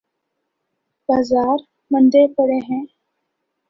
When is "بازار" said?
1.09-1.57